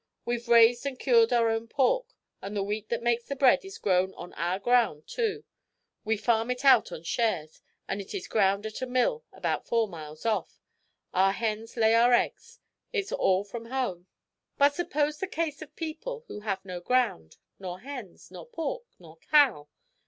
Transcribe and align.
We've 0.25 0.47
raised 0.47 0.87
and 0.87 0.97
cured 0.97 1.31
our 1.31 1.51
own 1.51 1.67
pork; 1.67 2.07
and 2.41 2.57
the 2.57 2.63
wheat 2.63 2.89
that 2.89 3.03
makes 3.03 3.25
the 3.25 3.35
bread 3.35 3.63
is 3.63 3.77
grown 3.77 4.15
on 4.15 4.33
our 4.33 4.57
ground 4.57 5.05
too; 5.07 5.43
we 6.03 6.17
farm 6.17 6.49
it 6.49 6.65
out 6.65 6.91
on 6.91 7.03
shares; 7.03 7.61
and 7.87 8.01
it 8.01 8.15
is 8.15 8.27
ground 8.27 8.65
at 8.65 8.81
a 8.81 8.87
mill 8.87 9.23
about 9.31 9.67
four 9.67 9.87
miles 9.87 10.25
off. 10.25 10.59
Our 11.13 11.33
hens 11.33 11.77
lay 11.77 11.93
our 11.93 12.13
eggs; 12.13 12.57
it's 12.91 13.11
all 13.11 13.43
from 13.43 13.65
home." 13.67 14.07
"But 14.57 14.73
suppose 14.73 15.19
the 15.19 15.27
case 15.27 15.61
of 15.61 15.75
people 15.75 16.23
who 16.27 16.39
have 16.39 16.65
no 16.65 16.79
ground, 16.81 17.37
nor 17.59 17.81
hens, 17.81 18.31
nor 18.31 18.47
pork, 18.47 18.85
nor 18.97 19.17
cow? 19.29 19.67